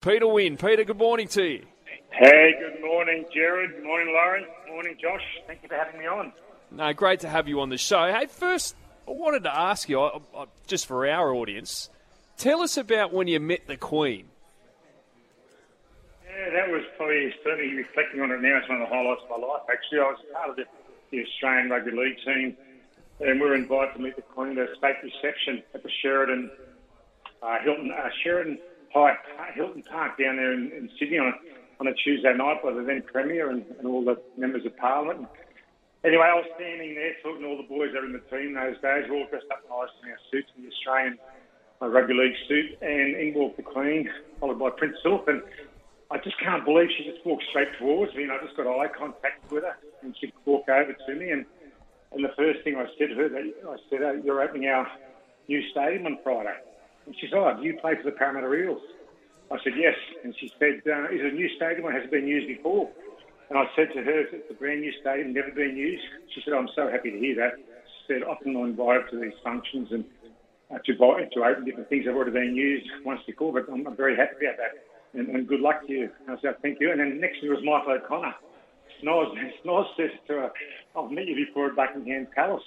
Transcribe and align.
Peter 0.00 0.28
Wynn. 0.28 0.56
Peter, 0.56 0.84
good 0.84 0.96
morning 0.96 1.26
to 1.26 1.42
you. 1.42 1.66
Hey, 2.12 2.54
good 2.60 2.80
morning, 2.80 3.24
Jared. 3.34 3.72
Good 3.72 3.84
morning, 3.84 4.14
Laurie. 4.14 4.46
Good 4.64 4.72
morning, 4.72 4.96
Josh. 5.00 5.22
Thank 5.48 5.64
you 5.64 5.68
for 5.68 5.74
having 5.74 5.98
me 5.98 6.06
on. 6.06 6.32
No, 6.70 6.92
great 6.92 7.20
to 7.20 7.28
have 7.28 7.48
you 7.48 7.60
on 7.60 7.68
the 7.68 7.78
show. 7.78 8.06
Hey, 8.06 8.26
first, 8.26 8.76
I 9.08 9.10
wanted 9.10 9.42
to 9.42 9.54
ask 9.56 9.88
you, 9.88 10.00
I, 10.00 10.20
I, 10.36 10.44
just 10.68 10.86
for 10.86 11.04
our 11.04 11.34
audience, 11.34 11.90
tell 12.36 12.60
us 12.60 12.76
about 12.76 13.12
when 13.12 13.26
you 13.26 13.40
met 13.40 13.66
the 13.66 13.76
Queen. 13.76 14.26
Yeah, 16.24 16.50
that 16.50 16.70
was 16.70 16.82
probably 16.96 17.34
certainly 17.42 17.74
reflecting 17.74 18.20
on 18.20 18.30
it 18.30 18.40
now. 18.40 18.58
It's 18.58 18.68
one 18.68 18.80
of 18.80 18.88
the 18.88 18.94
highlights 18.94 19.22
of 19.24 19.30
my 19.40 19.46
life. 19.48 19.62
Actually, 19.68 19.98
I 19.98 20.02
was 20.02 20.18
part 20.32 20.50
of 20.50 20.56
the, 20.56 20.64
the 21.10 21.24
Australian 21.24 21.70
rugby 21.70 21.90
league 21.90 22.18
team, 22.24 22.56
and 23.18 23.40
we 23.40 23.48
were 23.48 23.56
invited 23.56 23.94
to 23.94 23.98
meet 24.00 24.14
the 24.14 24.22
Queen 24.22 24.56
at 24.58 24.70
a 24.70 24.76
state 24.76 24.96
reception 25.02 25.64
at 25.74 25.82
the 25.82 25.90
Sheraton 26.02 26.52
uh, 27.42 27.56
Hilton 27.62 27.90
uh, 27.90 28.08
Sheraton 28.22 28.58
Hyatt 28.92 29.18
Hilton 29.54 29.82
Park 29.82 30.18
down 30.18 30.36
there 30.36 30.52
in, 30.52 30.72
in 30.72 30.90
Sydney 30.98 31.18
on 31.18 31.28
a, 31.28 31.36
on 31.80 31.86
a 31.86 31.94
Tuesday 31.94 32.34
night 32.34 32.62
by 32.62 32.72
the 32.72 32.82
then 32.82 33.02
Premier 33.02 33.50
and, 33.50 33.64
and 33.78 33.86
all 33.86 34.04
the 34.04 34.20
members 34.36 34.64
of 34.66 34.76
Parliament. 34.76 35.28
Anyway, 36.04 36.22
I 36.22 36.34
was 36.34 36.46
standing 36.54 36.94
there 36.94 37.12
talking 37.22 37.42
to 37.42 37.48
all 37.48 37.56
the 37.56 37.68
boys 37.68 37.90
that 37.92 38.00
were 38.00 38.06
in 38.06 38.12
the 38.12 38.24
team 38.30 38.54
those 38.54 38.78
days. 38.80 39.10
We 39.10 39.16
are 39.16 39.20
all 39.20 39.26
dressed 39.30 39.50
up 39.50 39.62
nice 39.68 39.90
in 40.02 40.10
our 40.10 40.18
suits, 40.30 40.48
the 40.56 40.68
Australian 40.68 41.18
uh, 41.82 41.88
rugby 41.88 42.14
league 42.14 42.38
suit, 42.46 42.78
and 42.80 43.16
in 43.16 43.34
walked 43.34 43.56
the 43.56 43.66
Queen, 43.66 44.08
followed 44.38 44.58
by 44.58 44.70
Prince 44.70 44.96
Philip. 45.02 45.26
And 45.26 45.42
I 46.10 46.18
just 46.18 46.38
can't 46.38 46.64
believe 46.64 46.88
she 46.96 47.04
just 47.04 47.24
walked 47.26 47.44
straight 47.50 47.68
towards 47.78 48.14
me, 48.14 48.22
and 48.22 48.32
I 48.32 48.38
just 48.38 48.56
got 48.56 48.66
eye 48.66 48.88
contact 48.88 49.50
with 49.50 49.64
her, 49.64 49.76
and 50.02 50.14
she 50.20 50.32
walked 50.44 50.68
over 50.68 50.94
to 50.94 51.14
me, 51.14 51.30
and 51.30 51.44
and 52.10 52.24
the 52.24 52.32
first 52.38 52.64
thing 52.64 52.76
I 52.76 52.86
said 52.96 53.10
to 53.10 53.14
her, 53.16 53.26
I 53.28 53.76
said, 53.90 54.00
oh, 54.02 54.22
"You're 54.24 54.40
opening 54.40 54.68
our 54.68 54.88
new 55.46 55.60
stadium 55.70 56.06
on 56.06 56.18
Friday," 56.24 56.56
and 57.08 57.16
she 57.16 57.26
said, 57.28 57.40
"Oh, 57.40 57.56
do 57.56 57.64
you 57.64 57.80
play 57.80 57.96
for 57.96 58.04
the 58.04 58.12
Parramatta 58.12 58.52
Eels?" 58.52 58.84
I 59.50 59.56
said, 59.64 59.72
"Yes," 59.76 59.96
and 60.22 60.36
she 60.36 60.52
said, 60.60 60.84
uh, 60.84 61.08
"Is 61.08 61.24
it 61.24 61.32
a 61.32 61.36
new 61.36 61.48
stadium 61.56 61.86
or 61.88 61.92
has 61.92 62.04
it 62.04 62.10
been 62.12 62.28
used 62.28 62.46
before?" 62.46 62.92
And 63.48 63.58
I 63.58 63.64
said 63.74 63.88
to 63.96 64.02
her, 64.04 64.20
"It's 64.28 64.50
a 64.50 64.54
brand 64.54 64.82
new 64.82 64.92
stadium, 65.00 65.32
never 65.32 65.50
been 65.50 65.76
used." 65.76 66.04
She 66.34 66.42
said, 66.44 66.52
"I'm 66.52 66.68
so 66.76 66.88
happy 66.92 67.10
to 67.10 67.18
hear 67.18 67.34
that." 67.36 67.56
She 67.56 68.12
said, 68.12 68.22
"Often 68.22 68.56
I'm 68.56 68.76
invited 68.76 69.08
to 69.10 69.16
these 69.18 69.38
functions 69.42 69.88
and 69.90 70.04
uh, 70.70 70.78
to 70.84 70.92
buy, 71.00 71.24
to 71.32 71.44
open 71.44 71.64
different 71.64 71.88
things 71.88 72.04
that 72.04 72.10
have 72.10 72.16
already 72.16 72.32
been 72.32 72.54
used 72.54 72.86
once 73.04 73.22
before, 73.26 73.52
but 73.54 73.72
I'm, 73.72 73.86
I'm 73.86 73.96
very 73.96 74.14
happy 74.14 74.44
about 74.44 74.58
that." 74.58 74.84
and, 75.14 75.28
and 75.28 75.46
good 75.46 75.60
luck 75.60 75.86
to 75.86 75.92
you. 75.92 76.10
I 76.28 76.36
said, 76.40 76.60
thank 76.62 76.80
you. 76.80 76.90
And 76.90 77.00
then 77.00 77.20
next 77.20 77.42
year 77.42 77.54
was 77.54 77.64
Michael 77.64 78.02
O'Connor. 78.02 78.34
Snoz, 79.02 79.34
Snoz 79.64 79.86
says 79.96 80.10
to 80.26 80.32
her, 80.34 80.50
I've 80.96 81.10
met 81.10 81.26
you 81.26 81.46
before 81.46 81.68
at 81.68 81.76
Buckingham 81.76 82.28
Palace. 82.34 82.62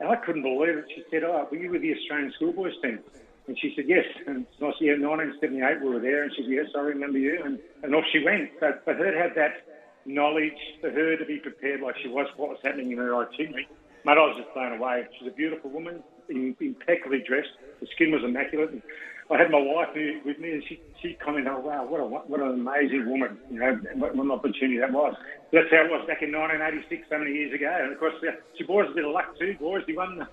And 0.00 0.08
I 0.08 0.16
couldn't 0.16 0.42
believe 0.42 0.76
it. 0.76 0.84
She 0.94 1.04
said, 1.10 1.22
oh, 1.24 1.46
were 1.50 1.56
you 1.56 1.70
with 1.70 1.82
the 1.82 1.94
Australian 1.94 2.32
schoolboys 2.36 2.72
team? 2.82 3.00
And 3.46 3.58
she 3.60 3.72
said, 3.76 3.84
yes. 3.86 4.04
And 4.26 4.46
Snoz, 4.56 4.80
yeah, 4.80 4.96
1978 4.96 5.82
we 5.82 5.88
were 5.88 6.00
there. 6.00 6.24
And 6.24 6.32
she 6.34 6.42
said, 6.42 6.52
yes, 6.52 6.66
I 6.74 6.80
remember 6.80 7.18
you. 7.18 7.40
And, 7.44 7.58
and 7.82 7.94
off 7.94 8.04
she 8.12 8.24
went. 8.24 8.50
But 8.58 8.84
for 8.84 8.94
her 8.94 9.12
to 9.12 9.18
have 9.18 9.34
that 9.36 9.68
knowledge, 10.06 10.56
for 10.80 10.90
her 10.90 11.16
to 11.16 11.24
be 11.24 11.38
prepared 11.38 11.80
like 11.80 11.96
she 12.02 12.08
was 12.08 12.26
for 12.36 12.48
what 12.48 12.50
was 12.56 12.60
happening 12.64 12.92
in 12.92 12.98
her 12.98 13.14
itinerary, 13.14 13.68
mate, 14.04 14.18
I 14.18 14.24
was 14.24 14.36
just 14.40 14.52
blown 14.54 14.72
away. 14.78 15.06
She's 15.18 15.28
a 15.28 15.36
beautiful 15.36 15.70
woman, 15.70 16.02
impeccably 16.28 17.22
dressed. 17.26 17.52
The 17.80 17.86
skin 17.94 18.12
was 18.12 18.24
immaculate. 18.24 18.70
And 18.70 18.82
I 19.30 19.38
had 19.38 19.50
my 19.50 19.60
wife 19.60 19.88
with 19.94 20.38
me, 20.38 20.52
and 20.52 20.62
she 20.68 20.80
she 21.00 21.14
commented, 21.14 21.50
"Oh 21.50 21.60
wow, 21.60 21.86
what 21.88 22.00
a 22.00 22.04
what 22.04 22.40
an 22.40 22.60
amazing 22.60 23.08
woman! 23.08 23.38
You 23.50 23.58
know, 23.58 23.80
what, 23.96 24.14
what 24.14 24.24
an 24.24 24.30
opportunity 24.30 24.78
that 24.78 24.92
was." 24.92 25.16
That's 25.50 25.70
how 25.70 25.84
it 25.84 25.90
was 25.90 26.04
back 26.06 26.20
in 26.20 26.28
1986, 26.28 27.08
so 27.08 27.18
many 27.18 27.32
years 27.32 27.54
ago. 27.54 27.72
And 27.72 27.92
of 27.92 27.98
course, 27.98 28.12
she 28.58 28.64
brought 28.64 28.84
us 28.84 28.92
a 28.92 28.94
bit 28.94 29.04
of 29.04 29.12
luck 29.12 29.32
too, 29.38 29.56
boys. 29.58 29.82
We 29.88 29.96
won 29.96 30.18
the, 30.18 30.28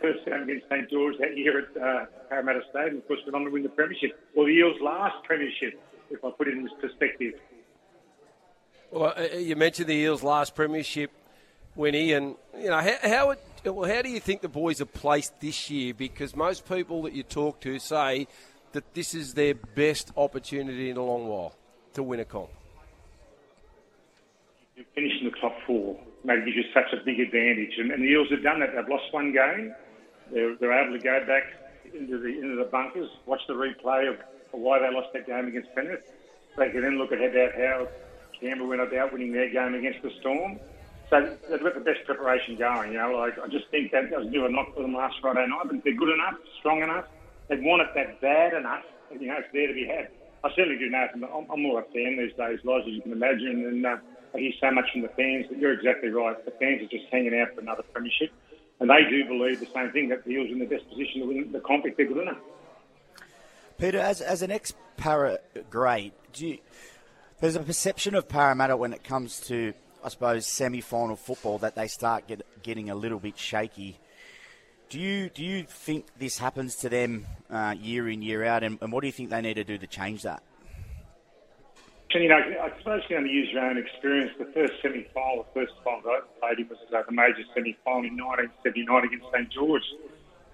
first 0.00 0.24
game 0.24 0.42
against 0.42 0.68
St 0.68 0.90
George 0.90 1.16
that 1.18 1.36
year 1.36 1.60
at 1.60 1.76
uh, 1.76 2.06
Parramatta 2.28 2.60
Stadium. 2.70 2.98
Of 2.98 3.08
course, 3.08 3.20
went 3.24 3.36
on 3.36 3.44
to 3.44 3.50
win 3.50 3.62
the 3.62 3.68
premiership, 3.68 4.18
or 4.34 4.44
the 4.44 4.52
Eels' 4.52 4.80
last 4.80 5.22
premiership, 5.24 5.80
if 6.10 6.24
I 6.24 6.30
put 6.30 6.48
it 6.48 6.54
in 6.54 6.62
this 6.62 6.72
perspective. 6.80 7.34
Well, 8.90 9.14
uh, 9.16 9.36
you 9.36 9.56
mentioned 9.56 9.88
the 9.88 9.94
Eels' 9.94 10.22
last 10.22 10.54
premiership, 10.54 11.10
Winnie, 11.74 12.12
and 12.12 12.36
you 12.58 12.70
know 12.70 12.80
how, 12.80 12.96
how 13.02 13.30
it 13.30 13.40
well, 13.64 13.90
how 13.90 14.02
do 14.02 14.08
you 14.08 14.20
think 14.20 14.40
the 14.40 14.48
boys 14.48 14.80
are 14.80 14.86
placed 14.86 15.40
this 15.40 15.68
year? 15.68 15.92
Because 15.92 16.34
most 16.34 16.68
people 16.68 17.02
that 17.02 17.12
you 17.12 17.22
talk 17.22 17.60
to 17.60 17.78
say 17.78 18.26
that 18.72 18.94
this 18.94 19.14
is 19.14 19.34
their 19.34 19.54
best 19.54 20.12
opportunity 20.16 20.90
in 20.90 20.96
a 20.96 21.04
long 21.04 21.28
while 21.28 21.54
to 21.94 22.02
win 22.02 22.20
a 22.20 22.24
comp. 22.24 22.50
You 24.78 24.84
finish 24.94 25.10
in 25.20 25.26
the 25.26 25.36
top 25.40 25.58
four. 25.66 25.98
Maybe 26.22 26.46
gives 26.46 26.56
you 26.56 26.64
such 26.72 26.92
a 26.94 27.02
big 27.04 27.18
advantage. 27.18 27.74
And, 27.78 27.90
and 27.90 28.02
the 28.02 28.06
Eels 28.06 28.30
have 28.30 28.44
done 28.44 28.60
that. 28.60 28.70
They've 28.74 28.88
lost 28.88 29.10
one 29.10 29.32
game. 29.32 29.74
They're, 30.30 30.54
they're 30.54 30.70
able 30.70 30.96
to 30.96 31.02
go 31.02 31.18
back 31.26 31.42
into 31.92 32.18
the 32.18 32.28
into 32.28 32.54
the 32.54 32.68
bunkers, 32.70 33.08
watch 33.26 33.40
the 33.48 33.54
replay 33.54 34.08
of, 34.08 34.20
why 34.52 34.78
they 34.78 34.94
lost 34.94 35.08
that 35.14 35.26
game 35.26 35.48
against 35.48 35.74
Penrith. 35.74 36.06
They 36.56 36.70
can 36.70 36.82
then 36.82 36.98
look 36.98 37.10
at 37.10 37.18
how 37.18 37.88
Canberra 38.40 38.68
went 38.68 38.80
about 38.82 39.12
winning 39.12 39.32
their 39.32 39.50
game 39.50 39.74
against 39.74 40.02
the 40.02 40.10
Storm 40.20 40.60
so 41.10 41.36
they've 41.48 41.62
got 41.62 41.74
the 41.74 41.80
best 41.80 42.04
preparation 42.04 42.56
going. 42.56 42.92
You 42.92 42.98
know, 42.98 43.16
like 43.16 43.38
I 43.38 43.48
just 43.48 43.68
think 43.70 43.92
that 43.92 44.10
was 44.10 44.28
a 44.28 44.44
a 44.44 44.50
knock 44.50 44.74
for 44.74 44.82
them 44.82 44.94
last 44.94 45.16
Friday 45.20 45.46
night, 45.48 45.66
but 45.66 45.82
they're 45.82 45.96
good 45.96 46.12
enough, 46.12 46.36
strong 46.60 46.82
enough. 46.82 47.06
They 47.48 47.56
want 47.56 47.82
it 47.82 47.88
that 47.94 48.20
bad 48.20 48.52
enough. 48.52 48.84
You 49.10 49.28
know, 49.28 49.36
it's 49.38 49.48
there 49.52 49.66
to 49.68 49.72
be 49.72 49.86
had. 49.86 50.08
I 50.44 50.50
certainly 50.54 50.78
do 50.78 50.90
know. 50.90 51.08
I'm, 51.14 51.50
I'm 51.50 51.62
more 51.62 51.80
a 51.80 51.84
fan 51.84 52.18
these 52.18 52.36
days, 52.36 52.60
Loz, 52.62 52.84
as 52.86 52.92
you 52.92 53.00
can 53.00 53.12
imagine, 53.12 53.64
and 53.66 53.86
uh, 53.86 53.96
I 54.34 54.38
hear 54.38 54.52
so 54.60 54.70
much 54.70 54.86
from 54.92 55.02
the 55.02 55.08
fans. 55.08 55.46
But 55.48 55.58
you're 55.58 55.72
exactly 55.72 56.10
right. 56.10 56.42
The 56.44 56.50
fans 56.52 56.82
are 56.82 56.86
just 56.86 57.04
hanging 57.10 57.38
out 57.38 57.54
for 57.54 57.60
another 57.60 57.82
premiership, 57.92 58.30
and 58.80 58.90
they 58.90 59.08
do 59.08 59.24
believe 59.26 59.60
the 59.60 59.66
same 59.66 59.90
thing 59.92 60.08
that 60.08 60.24
the 60.24 60.30
Eels 60.32 60.48
are 60.48 60.52
in 60.52 60.58
the 60.58 60.66
best 60.66 60.88
position 60.88 61.22
to 61.22 61.26
win 61.26 61.52
the 61.52 61.60
comp 61.60 61.86
if 61.86 61.96
they're 61.96 62.06
good 62.06 62.22
enough. 62.22 62.38
Peter, 63.78 63.98
as, 63.98 64.20
as 64.20 64.42
an 64.42 64.50
ex-Parra 64.50 65.38
great, 65.70 66.12
do 66.32 66.48
you, 66.48 66.58
there's 67.40 67.54
a 67.54 67.60
perception 67.60 68.16
of 68.16 68.28
Parramatta 68.28 68.76
when 68.76 68.92
it 68.92 69.04
comes 69.04 69.38
to 69.42 69.72
I 70.02 70.08
suppose, 70.10 70.46
semi-final 70.46 71.16
football 71.16 71.58
that 71.58 71.74
they 71.74 71.88
start 71.88 72.26
get, 72.26 72.46
getting 72.62 72.90
a 72.90 72.94
little 72.94 73.18
bit 73.18 73.38
shaky. 73.38 73.98
Do 74.88 74.98
you 74.98 75.28
do 75.28 75.44
you 75.44 75.64
think 75.64 76.06
this 76.18 76.38
happens 76.38 76.76
to 76.76 76.88
them 76.88 77.26
uh, 77.50 77.74
year 77.78 78.08
in 78.08 78.22
year 78.22 78.44
out, 78.44 78.62
and, 78.62 78.78
and, 78.80 78.90
what 78.90 79.02
do 79.02 79.06
you 79.06 79.12
think 79.12 79.30
they 79.30 79.42
need 79.42 79.54
to 79.54 79.64
do 79.64 79.76
to 79.76 79.86
change 79.86 80.22
that? 80.22 80.42
And, 82.14 82.22
you 82.22 82.28
know, 82.30 82.36
I 82.38 82.72
suppose 82.78 83.02
you're 83.08 83.20
going 83.20 83.28
to 83.28 83.34
use 83.34 83.50
your 83.52 83.64
own 83.64 83.76
experience. 83.76 84.32
The 84.38 84.46
first 84.46 84.72
semi-final, 84.80 85.44
the 85.44 85.60
first 85.60 85.72
time 85.84 86.00
I 86.06 86.20
played 86.40 86.60
it 86.60 86.70
was 86.70 86.78
uh, 86.88 87.02
the 87.06 87.12
major 87.12 87.44
semi-final 87.54 88.08
in 88.08 88.16
1979 88.16 89.04
against 89.04 89.26
St 89.32 89.50
George. 89.52 89.84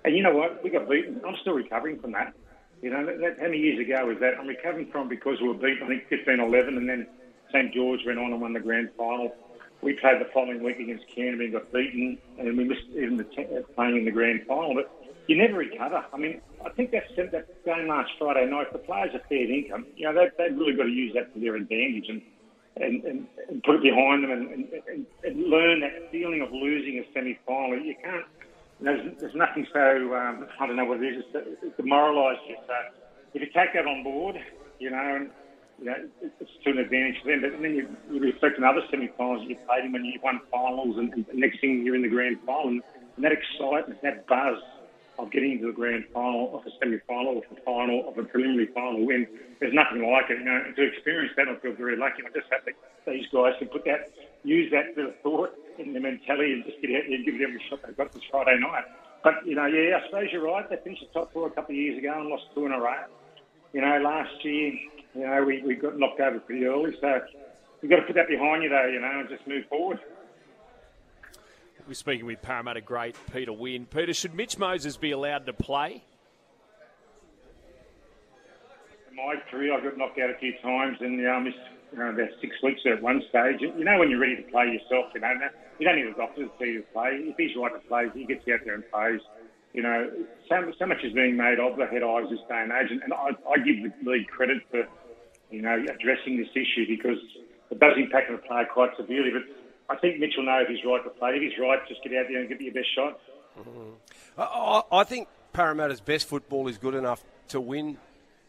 And 0.05 0.17
you 0.17 0.23
know 0.23 0.35
what? 0.35 0.65
We 0.65 0.71
got 0.71 0.89
beaten. 0.91 1.21
I'm 1.25 1.37
still 1.41 1.55
recovering 1.55 2.01
from 2.01 2.13
that. 2.13 2.35
You 2.83 2.91
know, 2.91 3.07
that, 3.07 3.21
that, 3.21 3.37
how 3.39 3.45
many 3.45 3.59
years 3.59 3.79
ago 3.79 4.07
was 4.07 4.19
that? 4.19 4.35
I'm 4.35 4.49
recovering 4.49 4.91
from 4.91 5.09
because 5.09 5.41
we 5.41 5.47
were 5.47 5.55
beaten, 5.55 5.85
I 5.85 5.87
think, 5.87 6.11
15-11, 6.11 6.77
and 6.77 6.89
then 6.89 7.07
St 7.53 7.73
George 7.73 8.01
went 8.05 8.19
on 8.19 8.33
and 8.33 8.41
won 8.41 8.53
the 8.53 8.61
grand 8.61 8.91
final. 8.99 9.35
We 9.81 9.93
played 9.95 10.21
the 10.21 10.29
following 10.35 10.63
week 10.63 10.81
against 10.81 11.05
Canterbury 11.15 11.47
and 11.47 11.55
got 11.55 11.73
beaten, 11.73 12.19
and 12.39 12.59
we 12.59 12.65
missed 12.65 12.89
even 12.97 13.17
the 13.17 13.25
t- 13.25 13.47
uh, 13.47 13.63
playing 13.75 13.99
in 13.99 14.05
the 14.05 14.11
grand 14.11 14.45
final. 14.49 14.75
But 14.75 14.91
you 15.27 15.37
never 15.37 15.59
recover. 15.59 16.05
I 16.13 16.17
mean, 16.17 16.41
I 16.65 16.71
think 16.71 16.91
that's 16.91 17.09
that 17.17 17.65
game 17.65 17.89
last 17.89 18.11
Friday 18.19 18.47
night. 18.51 18.73
The 18.73 18.79
players 18.79 19.11
are 19.15 19.23
fair 19.29 19.51
income. 19.51 19.87
You 19.97 20.07
know, 20.07 20.15
they, 20.15 20.29
they've 20.37 20.57
really 20.57 20.77
got 20.77 20.85
to 20.85 20.91
use 20.91 21.13
that 21.15 21.33
to 21.35 21.41
their 21.41 21.57
advantage 21.57 22.07
and 22.09 22.23
and, 22.77 23.05
and, 23.05 23.27
and 23.49 23.63
put 23.63 23.77
it 23.77 23.83
behind 23.83 24.25
them 24.25 24.33
and, 24.33 24.51
and, 24.51 25.07
and, 25.23 25.45
learn 25.47 25.79
that 25.79 26.11
feeling 26.11 26.43
of 26.43 26.51
losing 26.51 26.99
a 26.99 27.05
semi-final. 27.15 27.79
You 27.79 27.95
can't. 28.03 28.27
There's, 28.81 29.15
there's 29.21 29.35
nothing 29.37 29.65
so 29.73 29.79
um, 30.15 30.49
I 30.59 30.67
don't 30.67 30.75
know 30.75 30.85
what 30.85 31.01
it 31.01 31.15
is. 31.15 31.25
It's, 31.33 31.77
demoralised 31.77 32.41
you. 32.49 32.57
So 32.67 32.75
if 33.33 33.43
you 33.43 33.47
take 33.55 33.75
that 33.75 33.87
on 33.87 34.03
board, 34.03 34.35
you 34.81 34.91
know, 34.91 34.99
and 34.99 35.31
you 35.79 35.85
know, 35.87 35.95
it's 36.21 36.51
to 36.65 36.71
an 36.71 36.79
advantage 36.79 37.15
for 37.23 37.31
them. 37.31 37.43
But 37.43 37.63
then 37.63 37.75
you, 37.75 37.87
you 38.11 38.19
reflect 38.19 38.59
on 38.59 38.65
other 38.65 38.83
semi-finals 38.91 39.47
you 39.47 39.55
played 39.71 39.85
in 39.85 39.93
when 39.93 40.05
you 40.05 40.19
won 40.21 40.41
finals, 40.51 40.99
and, 40.99 41.15
and 41.15 41.27
next 41.35 41.61
thing 41.61 41.87
you're 41.87 41.95
in 41.95 42.03
the 42.03 42.09
grand 42.09 42.39
final, 42.45 42.75
and, 42.75 42.83
and 43.15 43.25
that 43.25 43.31
excitement, 43.31 44.03
that 44.03 44.27
buzz 44.27 44.59
of 45.19 45.31
getting 45.31 45.53
into 45.53 45.67
the 45.67 45.73
grand 45.73 46.05
final, 46.13 46.57
of 46.59 46.67
a 46.67 46.71
semi-final, 46.81 47.39
of 47.39 47.45
a 47.51 47.61
final, 47.63 48.09
of 48.09 48.19
a 48.19 48.25
preliminary 48.25 48.67
final 48.75 49.07
win, 49.07 49.27
there's 49.61 49.75
nothing 49.75 50.03
like 50.03 50.31
it. 50.31 50.39
You 50.39 50.45
know, 50.45 50.63
to 50.75 50.83
experience 50.83 51.33
that, 51.37 51.49
I 51.49 51.57
feel 51.57 51.73
very 51.73 51.97
lucky. 51.97 52.23
I 52.27 52.31
just 52.35 52.51
hope 52.51 52.65
that 52.65 52.75
these 53.07 53.27
guys 53.33 53.55
can 53.59 53.69
put 53.69 53.85
that, 53.85 54.13
use 54.43 54.71
that 54.73 54.97
bit 54.97 55.07
of 55.07 55.15
thought 55.23 55.55
in 55.79 55.93
their 55.93 56.03
mentality, 56.03 56.53
and 56.53 56.65
just 56.65 56.81
get 56.81 56.91
out 56.91 57.05
there 57.07 57.17
and 57.17 57.25
give 57.25 57.35
it 57.35 57.43
every 57.43 57.63
shot 57.69 57.81
they've 57.87 57.97
got 57.97 58.13
this 58.13 58.23
Friday 58.31 58.59
night. 58.59 58.85
But 59.23 59.47
you 59.47 59.55
know, 59.55 59.67
yeah, 59.67 59.99
I 60.03 60.07
suppose 60.07 60.29
you're 60.33 60.45
right. 60.45 60.69
They 60.69 60.77
finished 60.83 61.03
the 61.07 61.21
top 61.21 61.33
four 61.33 61.47
a 61.47 61.51
couple 61.51 61.75
of 61.75 61.81
years 61.81 61.99
ago 61.99 62.13
and 62.19 62.29
lost 62.29 62.45
two 62.55 62.67
in 62.67 62.73
a 62.73 62.79
row. 62.79 63.05
You 63.73 63.81
know, 63.81 63.99
last 63.99 64.45
year 64.45 64.73
you 65.15 65.27
know, 65.27 65.45
we, 65.45 65.63
we 65.63 65.75
got 65.75 65.99
knocked 65.99 66.21
over 66.21 66.41
pretty 66.41 66.65
early, 66.65 66.93
so 67.01 67.21
you've 67.81 67.91
got 67.91 67.97
to 67.97 68.03
put 68.03 68.17
that 68.17 68.29
behind 68.29 68.63
you, 68.63 68.69
though, 68.69 68.87
you 68.87 69.01
know, 69.01 69.21
and 69.21 69.29
just 69.29 69.47
move 69.47 69.65
forward. 69.69 70.01
We're 71.87 71.95
speaking 71.95 72.27
with 72.27 72.41
Parramatta 72.41 72.81
great 72.81 73.15
Peter 73.33 73.53
Wynn. 73.53 73.87
Peter, 73.87 74.15
should 74.15 74.35
Mitch 74.35 74.59
Moses 74.59 74.97
be 74.97 75.11
allowed 75.11 75.47
to 75.47 75.53
play? 75.53 76.03
My 79.15 79.35
career, 79.51 79.75
I 79.75 79.81
got 79.83 79.97
knocked 79.97 80.19
out 80.19 80.31
a 80.31 80.39
few 80.39 80.55
times 80.63 80.99
and 81.01 81.19
uh, 81.19 81.23
you 81.23 81.25
know, 81.25 81.33
I 81.35 81.41
missed 81.41 81.59
about 81.93 82.41
six 82.41 82.57
weeks 82.63 82.81
at 82.87 83.03
one 83.03 83.23
stage. 83.29 83.61
You 83.61 83.85
know, 83.85 83.99
when 83.99 84.11
you're 84.11 84.19
ready 84.19 84.37
to 84.37 84.43
play 84.51 84.67
yourself, 84.67 85.13
you 85.15 85.21
know, 85.21 85.33
you 85.79 85.87
don't 85.87 85.97
need 85.97 86.07
a 86.07 86.15
doctor 86.15 86.45
to 86.45 86.51
see 86.59 86.73
you 86.73 86.85
play. 86.93 87.21
If 87.23 87.37
he's 87.37 87.57
right 87.57 87.73
to 87.73 87.89
play, 87.89 88.09
he 88.15 88.25
gets 88.25 88.49
out 88.49 88.61
there 88.65 88.75
and 88.75 88.91
plays 88.91 89.21
you 89.75 89.83
know, 89.83 90.09
so, 90.49 90.73
so 90.79 90.87
much 90.87 91.03
is 91.03 91.13
being 91.13 91.37
made 91.37 91.59
of 91.59 91.77
the 91.77 91.87
head 91.87 92.05
eyes 92.05 92.31
this 92.31 92.39
day 92.49 92.63
and 92.63 92.71
age, 92.71 92.93
and, 92.93 93.03
and 93.03 93.13
I, 93.13 93.35
I 93.51 93.59
give 93.59 93.83
the 93.83 94.11
league 94.11 94.29
credit 94.29 94.63
for 94.71 94.87
you 95.51 95.63
know, 95.63 95.75
addressing 95.75 96.39
this 96.39 96.49
issue 96.55 96.87
because 96.87 97.19
it 97.71 97.81
does 97.81 97.99
impact 97.99 98.31
on 98.31 98.37
the 98.37 98.43
player 98.43 98.67
quite 98.73 98.97
severely. 98.97 99.31
But 99.35 99.43
I 99.89 99.97
think 99.97 100.19
Mitchell 100.19 100.45
knows 100.45 100.67
he's 100.69 100.85
right 100.85 101.03
to 101.05 101.11
play. 101.11 101.31
If 101.31 101.43
he's 101.43 101.59
right, 101.59 101.79
just 101.89 102.03
get 102.03 102.13
out 102.15 102.27
there 102.29 102.41
and 102.41 102.49
give 102.49 102.61
it 102.61 102.65
your 102.65 102.75
best 102.75 102.95
shot. 102.95 103.21
Mm-hmm. 103.59 104.41
I, 104.41 104.83
I 104.91 105.05
think 105.05 105.29
Parramatta's 105.53 106.01
best 106.01 106.29
football 106.29 106.69
is 106.69 106.79
good 106.79 106.95
enough 106.95 107.23
to 107.49 107.61
win 107.61 107.99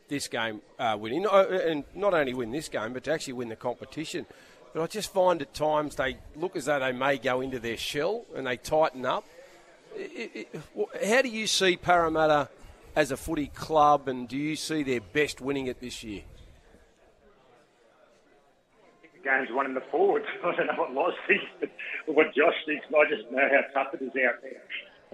this 0.08 0.28
game, 0.28 0.62
uh, 0.80 0.98
winning, 1.00 1.26
uh, 1.26 1.46
and 1.66 1.84
not 1.94 2.14
only 2.14 2.34
win 2.34 2.52
this 2.52 2.70
game, 2.70 2.94
but 2.94 3.04
to 3.06 3.12
actually 3.12 3.34
win 3.34 3.50
the 3.50 3.56
competition. 3.56 4.26
But 4.74 4.84
I 4.84 4.88
just 4.88 5.12
find 5.14 5.42
at 5.42 5.54
times 5.54 5.96
they 5.96 6.18
look 6.36 6.56
as 6.56 6.66
though 6.66 6.80
they 6.80 6.92
may 6.92 7.18
go 7.18 7.42
into 7.42 7.60
their 7.60 7.78
shell 7.78 8.26
and 8.36 8.46
they 8.48 8.58
tighten 8.58 9.06
up. 9.06 9.26
It, 9.96 10.48
it, 10.54 10.62
how 11.06 11.22
do 11.22 11.30
you 11.30 11.48
see 11.48 11.78
Parramatta 11.78 12.50
as 12.96 13.12
a 13.12 13.18
footy 13.18 13.48
club, 13.48 14.08
and 14.08 14.28
do 14.28 14.38
you 14.38 14.56
see 14.56 14.84
their 14.84 15.02
best 15.02 15.42
winning 15.42 15.68
it 15.68 15.80
this 15.80 16.04
year? 16.04 16.24
Games 19.26 19.50
won 19.52 19.66
in 19.66 19.74
the 19.74 19.84
forwards. 19.92 20.26
I 20.46 20.56
don't 20.56 20.68
know 20.68 20.78
what 20.78 20.94
Loz 20.94 21.14
thinks, 21.28 21.50
but 21.60 21.70
what 22.06 22.28
Josh 22.38 22.56
thinks. 22.66 22.86
I 22.88 23.10
just 23.10 23.30
know 23.32 23.44
how 23.50 23.66
tough 23.74 23.94
it 23.94 24.06
is 24.06 24.14
out 24.22 24.40
there. 24.46 24.62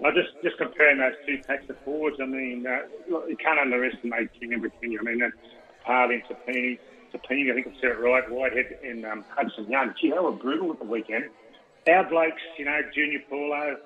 I 0.04 0.10
just 0.10 0.34
just 0.42 0.58
comparing 0.58 0.98
those 0.98 1.16
two 1.26 1.40
packs 1.46 1.68
of 1.68 1.76
forwards. 1.84 2.18
I 2.20 2.26
mean, 2.26 2.66
uh, 2.66 2.86
you 3.08 3.36
can't 3.36 3.58
underestimate 3.58 4.32
King 4.38 4.52
and 4.52 4.62
Britannia. 4.62 4.98
I 5.00 5.04
mean, 5.04 5.22
uh, 5.22 5.28
Parley 5.84 6.22
and 6.22 6.24
Tapine, 6.24 6.78
Tapine, 7.12 7.50
I 7.50 7.54
think 7.54 7.66
I 7.66 7.80
said 7.80 7.90
it 7.90 8.00
right. 8.00 8.24
Whitehead 8.30 8.78
and 8.84 9.04
um, 9.04 9.24
Hudson 9.30 9.70
Young. 9.70 9.94
Gee, 10.00 10.10
they 10.10 10.18
were 10.18 10.32
brutal 10.32 10.72
at 10.72 10.78
the 10.78 10.84
weekend. 10.84 11.24
Our 11.88 12.08
blokes, 12.08 12.42
you 12.58 12.64
know, 12.64 12.80
Junior 12.94 13.20
Paulo, 13.28 13.76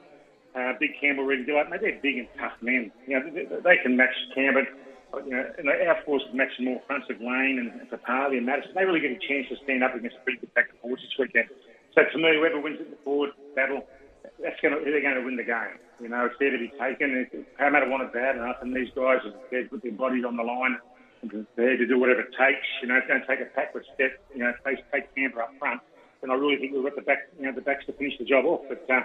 uh, 0.54 0.72
Big 0.78 0.90
Campbell, 1.00 1.24
Reed 1.24 1.46
Gillard, 1.46 1.70
mate, 1.70 1.80
they're 1.80 1.98
big 2.02 2.18
and 2.18 2.28
tough 2.38 2.52
men. 2.60 2.92
You 3.06 3.18
know, 3.18 3.30
they, 3.30 3.44
they 3.44 3.76
can 3.82 3.96
match 3.96 4.14
Campbell. 4.34 4.64
You 5.14 5.64
know, 5.64 5.72
our 5.86 6.02
force 6.04 6.22
is 6.28 6.34
matching 6.34 6.66
more 6.66 6.82
fronts 6.86 7.06
of 7.10 7.20
Lane 7.20 7.62
and 7.62 7.88
Papali'i 7.88 8.38
and 8.38 8.46
Matterson. 8.46 8.72
They 8.74 8.84
really 8.84 9.00
get 9.00 9.12
a 9.12 9.20
chance 9.22 9.48
to 9.48 9.56
stand 9.64 9.82
up 9.82 9.94
against 9.94 10.16
a 10.16 10.20
pretty 10.20 10.40
good 10.40 10.54
pack 10.54 10.70
of 10.70 10.78
forwards 10.80 11.02
this 11.02 11.14
weekend. 11.18 11.48
So 11.94 12.02
to 12.04 12.18
me, 12.18 12.36
whoever 12.36 12.60
wins 12.60 12.78
the 12.78 12.96
forward 13.04 13.30
battle, 13.54 13.86
that's 14.42 14.60
going 14.60 14.76
to, 14.76 14.84
they're 14.84 15.00
going 15.00 15.16
to 15.16 15.24
win 15.24 15.36
the 15.36 15.46
game. 15.46 15.80
You 16.02 16.10
know, 16.10 16.26
it's 16.26 16.36
there 16.38 16.50
to 16.50 16.58
be 16.58 16.68
taken. 16.76 17.24
Parramatta 17.56 17.88
want 17.88 18.02
it 18.02 18.12
bad 18.12 18.36
enough, 18.36 18.60
and 18.60 18.76
these 18.76 18.92
guys 18.92 19.24
are 19.24 19.32
prepared 19.32 19.70
to 19.70 19.70
put 19.78 19.82
their 19.82 19.96
bodies 19.96 20.24
on 20.26 20.36
the 20.36 20.42
line 20.42 20.76
and 21.22 21.30
prepared 21.30 21.78
to 21.78 21.86
do 21.86 21.98
whatever 21.98 22.20
it 22.20 22.34
takes. 22.36 22.66
You 22.82 22.88
know, 22.88 23.00
don't 23.08 23.24
take 23.24 23.40
a 23.40 23.48
backward 23.56 23.86
step. 23.94 24.20
You 24.34 24.44
know, 24.44 24.52
take, 24.66 24.84
take 24.92 25.08
Canberra 25.14 25.44
up 25.44 25.54
front. 25.58 25.80
And 26.20 26.32
I 26.32 26.34
really 26.34 26.56
think 26.56 26.74
we've 26.74 26.84
got 26.84 26.96
the 26.96 27.06
back, 27.06 27.30
you 27.38 27.46
know, 27.46 27.52
the 27.52 27.64
backs 27.64 27.86
to 27.86 27.92
finish 27.94 28.18
the 28.18 28.24
job 28.24 28.44
off. 28.44 28.60
But 28.68 28.84
uh, 28.92 29.00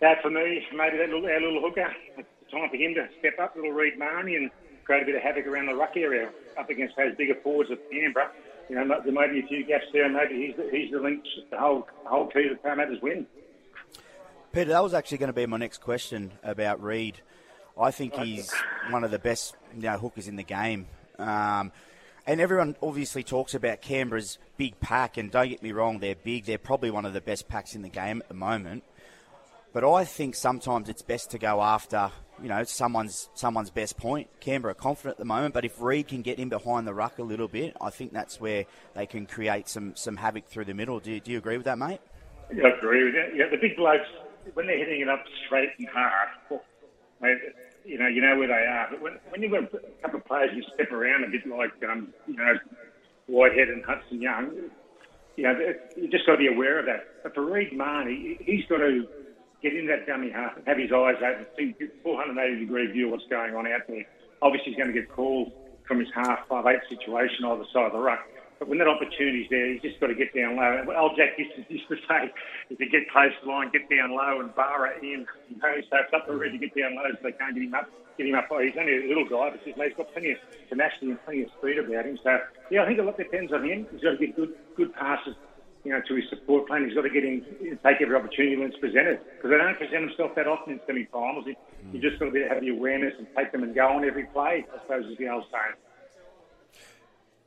that 0.00 0.22
for 0.22 0.30
me, 0.30 0.64
maybe 0.72 0.96
that 0.98 1.10
little, 1.10 1.26
our 1.26 1.40
little 1.40 1.60
hooker. 1.60 1.92
It's 2.16 2.28
time 2.50 2.70
for 2.70 2.76
him 2.76 2.94
to 2.94 3.08
step 3.18 3.36
up, 3.40 3.56
little 3.56 3.72
Reed 3.72 3.98
Mahoney, 3.98 4.36
and 4.36 4.50
create 4.92 5.04
a 5.04 5.06
bit 5.06 5.14
of 5.14 5.22
havoc 5.22 5.46
around 5.46 5.66
the 5.66 5.74
ruck 5.74 5.96
area 5.96 6.28
up 6.58 6.68
against 6.68 6.94
those 6.96 7.14
bigger 7.16 7.34
forwards 7.42 7.70
of 7.70 7.78
Canberra. 7.90 8.30
You 8.68 8.76
know, 8.76 9.00
there 9.02 9.12
may 9.12 9.28
be 9.28 9.40
a 9.40 9.46
few 9.46 9.64
gaps 9.64 9.86
there, 9.92 10.04
and 10.04 10.14
maybe 10.14 10.46
he's 10.46 10.56
the, 10.56 10.68
he's 10.70 10.90
the 10.90 11.00
link, 11.00 11.24
the 11.50 11.58
whole, 11.58 11.86
whole 12.04 12.26
key 12.26 12.48
to 12.48 12.56
Parramatta's 12.56 13.00
win. 13.00 13.26
Peter, 14.52 14.70
that 14.70 14.82
was 14.82 14.92
actually 14.92 15.18
going 15.18 15.28
to 15.28 15.32
be 15.32 15.46
my 15.46 15.56
next 15.56 15.78
question 15.78 16.32
about 16.42 16.82
Reed. 16.82 17.22
I 17.80 17.90
think 17.90 18.14
he's 18.14 18.52
one 18.90 19.02
of 19.02 19.10
the 19.10 19.18
best 19.18 19.56
you 19.74 19.82
know, 19.82 19.96
hookers 19.96 20.28
in 20.28 20.36
the 20.36 20.42
game. 20.42 20.88
Um, 21.18 21.72
and 22.26 22.38
everyone 22.40 22.76
obviously 22.82 23.22
talks 23.22 23.54
about 23.54 23.80
Canberra's 23.80 24.38
big 24.58 24.78
pack, 24.78 25.16
and 25.16 25.30
don't 25.30 25.48
get 25.48 25.62
me 25.62 25.72
wrong, 25.72 26.00
they're 26.00 26.14
big. 26.14 26.44
They're 26.44 26.58
probably 26.58 26.90
one 26.90 27.06
of 27.06 27.14
the 27.14 27.22
best 27.22 27.48
packs 27.48 27.74
in 27.74 27.80
the 27.80 27.88
game 27.88 28.20
at 28.20 28.28
the 28.28 28.34
moment. 28.34 28.84
But 29.72 29.84
I 29.84 30.04
think 30.04 30.34
sometimes 30.34 30.88
it's 30.88 31.00
best 31.02 31.30
to 31.30 31.38
go 31.38 31.62
after, 31.62 32.10
you 32.42 32.48
know, 32.48 32.62
someone's 32.64 33.30
someone's 33.34 33.70
best 33.70 33.96
point. 33.96 34.28
Canberra 34.40 34.72
are 34.72 34.74
confident 34.74 35.12
at 35.14 35.18
the 35.18 35.24
moment, 35.24 35.54
but 35.54 35.64
if 35.64 35.80
Reed 35.80 36.08
can 36.08 36.20
get 36.20 36.38
in 36.38 36.50
behind 36.50 36.86
the 36.86 36.92
ruck 36.92 37.18
a 37.18 37.22
little 37.22 37.48
bit, 37.48 37.74
I 37.80 37.88
think 37.88 38.12
that's 38.12 38.38
where 38.38 38.66
they 38.94 39.06
can 39.06 39.24
create 39.24 39.68
some, 39.68 39.96
some 39.96 40.18
havoc 40.18 40.46
through 40.46 40.66
the 40.66 40.74
middle. 40.74 41.00
Do 41.00 41.12
you, 41.12 41.20
do 41.20 41.32
you 41.32 41.38
agree 41.38 41.56
with 41.56 41.64
that, 41.64 41.78
mate? 41.78 42.00
Yeah, 42.54 42.64
I 42.66 42.76
agree 42.76 43.04
with 43.04 43.14
that. 43.14 43.34
Yeah, 43.34 43.48
the 43.50 43.56
big 43.56 43.76
blokes 43.76 44.08
when 44.54 44.66
they're 44.66 44.76
hitting 44.78 45.00
it 45.00 45.08
up 45.08 45.24
straight 45.46 45.70
and 45.78 45.88
hard, 45.88 46.28
you 47.84 47.98
know, 47.98 48.08
you 48.08 48.20
know 48.20 48.36
where 48.36 48.48
they 48.48 48.52
are. 48.52 48.88
But 48.90 49.00
when, 49.00 49.18
when 49.30 49.42
you've 49.42 49.52
got 49.52 49.64
a 49.64 50.02
couple 50.02 50.20
of 50.20 50.26
players 50.26 50.50
who 50.52 50.62
step 50.74 50.92
around 50.92 51.24
a 51.24 51.28
bit 51.28 51.46
like, 51.46 51.72
um, 51.90 52.12
you 52.26 52.36
know, 52.36 52.54
Whitehead 53.26 53.68
and 53.68 53.84
Hudson 53.84 54.20
Young, 54.20 54.50
you 55.36 55.44
know, 55.44 55.58
you 55.96 56.08
just 56.08 56.26
got 56.26 56.32
to 56.32 56.38
be 56.38 56.48
aware 56.48 56.78
of 56.78 56.86
that. 56.86 57.22
But 57.22 57.34
for 57.34 57.42
Reed 57.42 57.72
Mahoney, 57.72 58.38
he's 58.44 58.66
got 58.66 58.78
to 58.78 59.06
get 59.62 59.74
in 59.74 59.86
that 59.86 60.06
dummy 60.06 60.30
half 60.30 60.56
and 60.56 60.66
have 60.66 60.76
his 60.76 60.92
eyes 60.92 61.16
open, 61.22 61.46
see 61.56 61.74
480 62.02 62.60
degree 62.60 62.86
view 62.90 63.06
of 63.06 63.12
what's 63.12 63.26
going 63.30 63.54
on 63.54 63.66
out 63.66 63.86
there. 63.88 64.04
Obviously, 64.42 64.72
he's 64.72 64.76
going 64.76 64.92
to 64.92 64.98
get 64.98 65.08
called 65.08 65.52
from 65.86 66.00
his 66.00 66.08
half 66.14 66.46
five 66.48 66.66
eight 66.66 66.82
situation 66.88 67.44
either 67.44 67.64
side 67.72 67.86
of 67.86 67.92
the 67.92 67.98
ruck. 67.98 68.20
But 68.58 68.68
when 68.68 68.78
that 68.78 68.86
opportunity's 68.86 69.50
there, 69.50 69.72
he's 69.72 69.82
just 69.82 69.98
got 69.98 70.06
to 70.06 70.14
get 70.14 70.34
down 70.34 70.54
low. 70.54 70.86
old 70.94 71.18
Jack 71.18 71.36
to, 71.36 71.42
used 71.68 71.88
to 71.88 71.96
say, 72.06 72.30
if 72.70 72.78
you 72.78 72.88
get 72.90 73.10
close 73.10 73.34
to 73.40 73.46
the 73.46 73.50
line, 73.50 73.70
get 73.72 73.90
down 73.90 74.14
low 74.14 74.38
and 74.38 74.54
bar 74.54 74.86
it 74.86 75.02
in. 75.02 75.26
You 75.50 75.56
know, 75.58 75.74
so 75.90 75.96
it's 75.98 76.14
up 76.14 76.26
to 76.26 76.34
Reed 76.34 76.52
to 76.52 76.58
get 76.58 76.74
down 76.74 76.94
low 76.94 77.10
so 77.10 77.18
they 77.22 77.32
can't 77.32 77.54
get 77.54 77.64
him 77.64 77.74
up. 77.74 77.90
Get 78.18 78.26
him 78.26 78.34
up. 78.34 78.46
He's 78.62 78.78
only 78.78 79.02
a 79.02 79.08
little 79.08 79.26
guy, 79.26 79.50
but 79.50 79.60
he's 79.64 79.74
got 79.74 80.12
plenty 80.12 80.32
of 80.32 80.38
tenacity 80.68 81.10
and 81.10 81.24
plenty 81.24 81.42
of 81.42 81.50
speed 81.58 81.78
about 81.78 82.06
him. 82.06 82.18
So 82.22 82.38
yeah, 82.70 82.82
I 82.82 82.86
think 82.86 83.00
a 83.00 83.02
lot 83.02 83.16
depends 83.16 83.52
on 83.52 83.64
him. 83.66 83.86
He's 83.90 84.02
got 84.02 84.14
to 84.14 84.18
get 84.18 84.36
good 84.36 84.54
good 84.76 84.94
passes, 84.94 85.34
you 85.84 85.92
know, 85.92 86.00
to 86.06 86.14
his 86.14 86.24
support 86.30 86.66
plan. 86.66 86.84
He's 86.84 86.94
got 86.94 87.02
to 87.02 87.10
get 87.10 87.24
in, 87.24 87.44
take 87.82 88.00
every 88.00 88.14
opportunity 88.14 88.56
when 88.56 88.68
it's 88.68 88.78
presented 88.78 89.20
because 89.36 89.50
they 89.50 89.58
don't 89.58 89.76
present 89.76 90.08
themselves 90.08 90.34
that 90.36 90.46
often 90.46 90.74
in 90.74 90.80
semi-finals. 90.86 91.44
You, 91.46 91.56
you 91.92 92.00
just 92.00 92.18
got 92.18 92.26
to 92.26 92.30
be 92.30 92.42
have 92.42 92.60
the 92.60 92.68
awareness 92.68 93.14
and 93.18 93.26
take 93.36 93.52
them 93.52 93.62
and 93.62 93.74
go 93.74 93.88
on 93.88 94.04
every 94.04 94.24
play. 94.26 94.64
I 94.72 94.80
suppose 94.82 95.06
is 95.06 95.18
the 95.18 95.28
old 95.28 95.44
saying. 95.50 95.74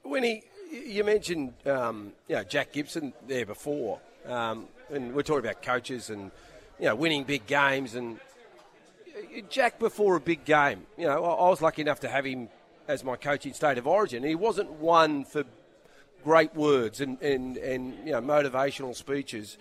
Winnie, 0.03 0.43
you 0.71 1.03
mentioned 1.03 1.53
um, 1.65 2.13
you 2.27 2.35
know, 2.35 2.43
Jack 2.43 2.73
Gibson 2.73 3.13
there 3.27 3.45
before, 3.45 3.99
um, 4.25 4.67
and 4.89 5.15
we're 5.15 5.23
talking 5.23 5.45
about 5.45 5.61
coaches 5.61 6.09
and 6.09 6.31
you 6.79 6.85
know 6.85 6.95
winning 6.95 7.23
big 7.23 7.47
games. 7.47 7.95
And 7.95 8.19
Jack 9.49 9.79
before 9.79 10.17
a 10.17 10.21
big 10.21 10.43
game, 10.45 10.85
you 10.97 11.05
know, 11.05 11.23
I 11.23 11.49
was 11.49 11.61
lucky 11.61 11.81
enough 11.81 12.01
to 12.01 12.09
have 12.09 12.25
him 12.25 12.49
as 12.87 13.03
my 13.03 13.15
coach 13.15 13.45
in 13.45 13.53
State 13.53 13.77
of 13.77 13.87
Origin. 13.87 14.23
He 14.23 14.35
wasn't 14.35 14.71
one 14.73 15.23
for 15.23 15.43
great 16.25 16.53
words 16.55 16.99
and, 16.99 17.21
and, 17.21 17.55
and 17.57 17.93
you 18.05 18.11
know 18.11 18.19
motivational 18.19 18.93
speeches. 18.93 19.57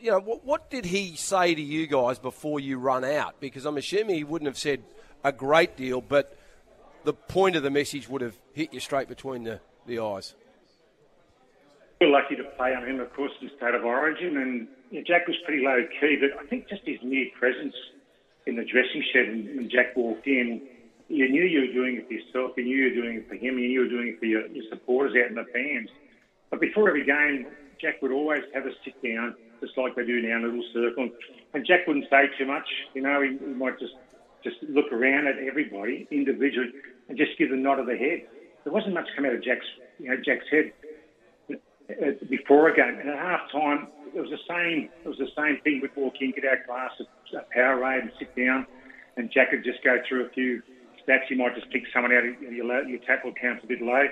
You 0.00 0.12
know, 0.12 0.20
what, 0.20 0.44
what 0.44 0.70
did 0.70 0.86
he 0.86 1.14
say 1.14 1.54
to 1.54 1.60
you 1.60 1.86
guys 1.86 2.18
before 2.18 2.58
you 2.58 2.78
run 2.78 3.04
out? 3.04 3.38
Because 3.38 3.66
I'm 3.66 3.76
assuming 3.76 4.16
he 4.16 4.24
wouldn't 4.24 4.48
have 4.48 4.58
said 4.58 4.82
a 5.22 5.30
great 5.30 5.76
deal, 5.76 6.00
but 6.00 6.36
the 7.04 7.12
point 7.12 7.54
of 7.54 7.62
the 7.62 7.70
message 7.70 8.08
would 8.08 8.22
have 8.22 8.36
hit 8.52 8.72
you 8.72 8.80
straight 8.80 9.08
between 9.08 9.44
the 9.44 9.60
the 9.86 9.98
eyes? 9.98 10.34
We're 12.00 12.10
lucky 12.10 12.36
to 12.36 12.44
play 12.56 12.74
on 12.74 12.88
him, 12.88 13.00
of 13.00 13.12
course, 13.14 13.32
in 13.40 13.50
state 13.56 13.74
of 13.74 13.84
origin, 13.84 14.36
and 14.36 14.68
yeah, 14.90 15.02
Jack 15.06 15.26
was 15.26 15.36
pretty 15.44 15.64
low 15.64 15.86
key, 16.00 16.18
but 16.20 16.38
I 16.38 16.46
think 16.46 16.68
just 16.68 16.82
his 16.84 16.98
mere 17.02 17.26
presence 17.38 17.74
in 18.46 18.56
the 18.56 18.64
dressing 18.64 19.04
shed 19.12 19.28
when 19.56 19.70
Jack 19.70 19.96
walked 19.96 20.26
in, 20.26 20.62
you 21.12 21.28
knew 21.28 21.44
you 21.44 21.68
were 21.68 21.72
doing 21.72 21.96
it 21.96 22.06
for 22.06 22.14
yourself, 22.14 22.56
you 22.56 22.64
knew 22.64 22.76
you 22.76 22.88
were 22.90 23.02
doing 23.02 23.16
it 23.18 23.28
for 23.28 23.34
him, 23.34 23.58
you 23.58 23.68
knew 23.68 23.74
you 23.76 23.80
were 23.80 23.88
doing 23.88 24.08
it 24.08 24.18
for 24.18 24.26
your, 24.26 24.46
your 24.48 24.64
supporters 24.70 25.14
out 25.22 25.28
in 25.30 25.36
the 25.36 25.46
fans. 25.52 25.88
But 26.50 26.60
before 26.60 26.88
every 26.88 27.04
game, 27.04 27.46
Jack 27.80 28.00
would 28.02 28.12
always 28.12 28.42
have 28.54 28.66
us 28.66 28.74
sit 28.84 28.96
down, 29.02 29.34
just 29.60 29.76
like 29.76 29.96
they 29.96 30.04
do 30.04 30.20
now, 30.22 30.36
in 30.36 30.44
our 30.44 30.48
little 30.48 30.64
circle. 30.72 31.10
And 31.54 31.66
Jack 31.66 31.86
wouldn't 31.86 32.06
say 32.10 32.28
too 32.38 32.46
much, 32.46 32.66
you 32.94 33.02
know, 33.02 33.20
he, 33.22 33.38
he 33.38 33.52
might 33.54 33.78
just 33.78 33.94
just 34.42 34.56
look 34.68 34.90
around 34.90 35.28
at 35.28 35.38
everybody 35.38 36.08
individually 36.10 36.74
and 37.08 37.16
just 37.16 37.38
give 37.38 37.52
a 37.52 37.56
nod 37.56 37.78
of 37.78 37.86
the 37.86 37.94
head 37.94 38.26
there 38.64 38.72
wasn't 38.72 38.94
much 38.94 39.08
come 39.16 39.24
out 39.24 39.34
of 39.34 39.42
Jack's, 39.42 39.66
you 39.98 40.08
know, 40.08 40.16
Jack's 40.16 40.46
head 40.50 40.72
uh, 41.50 42.12
before 42.28 42.68
a 42.68 42.76
game. 42.76 42.98
And 43.00 43.08
at 43.08 43.18
half 43.18 43.50
time, 43.50 43.88
it 44.14 44.20
was 44.20 44.30
the 44.30 44.42
same. 44.48 44.88
It 45.04 45.08
was 45.08 45.18
the 45.18 45.30
same 45.36 45.58
thing. 45.64 45.80
We'd 45.82 45.90
walk 45.96 46.14
in, 46.20 46.32
get 46.32 46.44
our 46.44 46.64
glass 46.66 46.92
of 47.00 47.06
Powerade, 47.56 48.02
and 48.02 48.12
sit 48.18 48.34
down, 48.36 48.66
and 49.16 49.30
Jack 49.32 49.52
would 49.52 49.64
just 49.64 49.82
go 49.82 49.96
through 50.08 50.26
a 50.26 50.28
few 50.30 50.62
stats. 51.06 51.30
you 51.30 51.36
might 51.36 51.54
just 51.54 51.70
pick 51.70 51.84
someone 51.92 52.12
out. 52.12 52.24
of 52.24 52.40
Your, 52.52 52.88
your 52.88 52.98
tackle 53.00 53.32
count's 53.32 53.64
a 53.64 53.66
bit 53.66 53.82
low, 53.82 54.06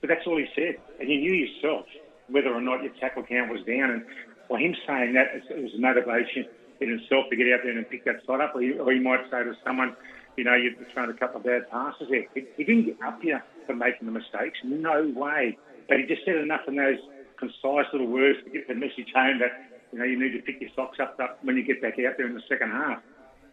but 0.00 0.08
that's 0.08 0.26
all 0.26 0.36
he 0.36 0.46
said. 0.54 0.76
And 1.00 1.08
you 1.08 1.20
knew 1.20 1.32
yourself 1.32 1.86
whether 2.28 2.52
or 2.52 2.60
not 2.60 2.82
your 2.82 2.92
tackle 3.00 3.22
count 3.22 3.50
was 3.50 3.62
down. 3.66 3.90
And 3.90 4.04
by 4.48 4.60
him 4.60 4.74
saying 4.86 5.14
that, 5.14 5.34
it 5.34 5.62
was 5.62 5.72
a 5.74 5.80
motivation 5.80 6.46
in 6.80 6.90
himself 6.90 7.26
to 7.30 7.36
get 7.36 7.46
out 7.52 7.60
there 7.62 7.76
and 7.76 7.88
pick 7.88 8.04
that 8.04 8.24
side 8.26 8.40
up. 8.40 8.54
Or 8.54 8.60
he, 8.60 8.72
or 8.72 8.92
he 8.92 9.00
might 9.00 9.24
say 9.30 9.44
to 9.44 9.54
someone, 9.64 9.96
you 10.36 10.44
know, 10.44 10.54
you've 10.54 10.74
thrown 10.92 11.10
a 11.10 11.14
couple 11.14 11.38
of 11.38 11.44
bad 11.44 11.70
passes 11.70 12.08
there. 12.10 12.26
He, 12.34 12.44
he 12.56 12.64
didn't 12.64 12.86
get 12.86 13.02
up 13.02 13.22
here 13.22 13.42
for 13.66 13.74
making 13.74 14.06
the 14.06 14.12
mistakes. 14.12 14.58
No 14.64 15.12
way. 15.14 15.56
But 15.88 16.00
he 16.00 16.06
just 16.06 16.24
said 16.24 16.36
enough 16.36 16.62
in 16.66 16.76
those 16.76 16.98
concise 17.38 17.86
little 17.92 18.08
words 18.08 18.38
to 18.44 18.50
get 18.50 18.68
the 18.68 18.74
message 18.74 19.12
home 19.14 19.38
that, 19.38 19.52
you 19.92 19.98
know, 19.98 20.04
you 20.04 20.18
need 20.18 20.32
to 20.32 20.42
pick 20.42 20.60
your 20.60 20.70
socks 20.74 20.98
up 21.00 21.18
when 21.42 21.56
you 21.56 21.62
get 21.62 21.82
back 21.82 21.94
out 22.00 22.16
there 22.16 22.26
in 22.26 22.34
the 22.34 22.42
second 22.48 22.70
half. 22.70 23.00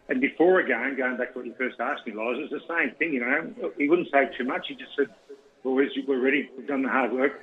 And 0.08 0.20
before 0.20 0.60
a 0.60 0.66
game, 0.66 0.96
going 0.96 1.16
back 1.16 1.32
to 1.32 1.38
what 1.38 1.46
you 1.46 1.54
first 1.56 1.80
asked 1.80 2.06
me, 2.06 2.12
Liza, 2.12 2.42
it's 2.42 2.52
the 2.52 2.74
same 2.74 2.94
thing, 2.96 3.14
you 3.14 3.20
know. 3.20 3.70
He 3.78 3.88
wouldn't 3.88 4.08
say 4.10 4.28
too 4.36 4.44
much. 4.44 4.66
He 4.68 4.74
just 4.74 4.94
said, 4.96 5.08
boys, 5.62 5.90
we're 6.06 6.20
ready. 6.20 6.50
We've 6.56 6.66
done 6.66 6.82
the 6.82 6.88
hard 6.88 7.12
work. 7.12 7.40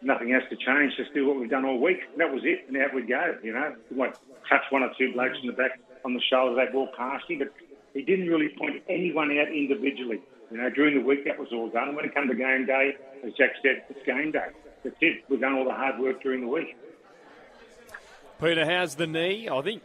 Nothing 0.00 0.30
has 0.30 0.42
to 0.50 0.56
change. 0.56 0.96
Just 0.96 1.12
do 1.12 1.26
what 1.26 1.38
we've 1.38 1.50
done 1.50 1.64
all 1.64 1.80
week. 1.80 1.98
And 2.12 2.20
that 2.20 2.32
was 2.32 2.42
it. 2.44 2.64
And 2.68 2.76
out 2.76 2.94
we'd 2.94 3.08
go, 3.08 3.36
you 3.42 3.52
know. 3.52 3.74
We 3.90 3.96
might 3.96 4.14
touch 4.48 4.62
one 4.70 4.82
or 4.82 4.90
two 4.96 5.12
blokes 5.12 5.36
in 5.42 5.48
the 5.48 5.52
back 5.52 5.78
on 6.04 6.14
the 6.14 6.20
shoulder. 6.20 6.54
They 6.54 6.72
walk 6.72 6.96
past 6.96 7.28
him. 7.28 7.40
But 7.40 7.52
he 7.94 8.02
didn't 8.02 8.28
really 8.28 8.48
point 8.48 8.82
anyone 8.88 9.36
out 9.38 9.48
individually. 9.48 10.20
You 10.50 10.56
know, 10.56 10.70
during 10.70 10.98
the 10.98 11.04
week 11.04 11.24
that 11.26 11.38
was 11.38 11.48
all 11.52 11.68
done. 11.68 11.88
And 11.88 11.96
when 11.96 12.06
it 12.06 12.14
came 12.14 12.26
to 12.28 12.34
game 12.34 12.64
day, 12.64 12.96
as 13.24 13.32
Jack 13.34 13.50
said, 13.62 13.84
it's 13.90 14.04
game 14.06 14.32
day. 14.32 14.48
That's 14.82 14.96
it. 15.00 15.24
We've 15.28 15.40
done 15.40 15.54
all 15.54 15.64
the 15.64 15.74
hard 15.74 15.98
work 15.98 16.22
during 16.22 16.40
the 16.40 16.48
week. 16.48 16.76
Peter, 18.40 18.64
how's 18.64 18.94
the 18.94 19.06
knee? 19.06 19.48
I 19.48 19.60
think 19.62 19.82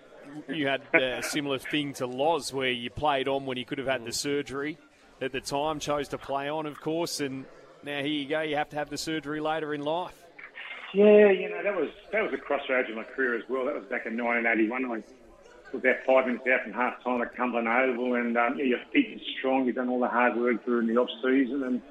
you 0.48 0.68
had 0.68 0.82
a 0.94 1.22
similar 1.24 1.60
thing 1.60 1.94
to 1.94 2.08
Loz 2.08 2.54
where 2.54 2.70
you 2.70 2.90
played 2.90 3.28
on 3.28 3.46
when 3.46 3.58
you 3.58 3.66
could 3.66 3.78
have 3.78 3.88
had 3.88 4.06
the 4.06 4.12
surgery 4.12 4.78
at 5.22 5.32
the 5.32 5.42
time, 5.42 5.80
chose 5.80 6.10
to 6.10 6.18
play 6.18 6.50
on, 6.50 6.66
of 6.66 6.82
course, 6.82 7.20
and 7.20 7.46
now 7.84 8.00
here 8.00 8.08
you 8.08 8.28
go. 8.28 8.42
You 8.42 8.56
have 8.58 8.70
to 8.70 8.76
have 8.76 8.90
the 8.90 8.98
surgery 8.98 9.40
later 9.40 9.74
in 9.74 9.82
life. 9.82 10.24
Yeah, 10.94 11.32
you 11.32 11.50
know 11.50 11.64
that 11.64 11.76
was 11.76 11.90
that 12.12 12.22
was 12.22 12.34
a 12.34 12.38
crossroads 12.38 12.88
in 12.88 12.96
my 12.96 13.04
career 13.04 13.36
as 13.36 13.44
well. 13.50 13.66
That 13.66 13.74
was 13.74 13.86
back 13.86 14.06
in 14.06 14.16
1981. 14.16 14.86
I 14.86 14.88
was 14.88 15.04
about 15.74 15.96
five 16.06 16.28
minutes 16.28 16.46
out 16.48 16.64
from 16.64 16.74
half 16.74 17.04
time 17.04 17.22
at 17.22 17.36
Cumberland 17.36 17.68
Oval, 17.68 18.16
and 18.16 18.38
um, 18.38 18.58
yeah, 18.58 18.66
your 18.66 18.80
feet 18.94 19.18
are 19.18 19.40
strong. 19.40 19.66
You've 19.66 19.76
done 19.76 19.90
all 19.90 20.00
the 20.00 20.08
hard 20.08 20.38
work 20.38 20.64
during 20.66 20.88
the 20.88 20.98
off 20.98 21.10
season, 21.24 21.64
and 21.64 21.82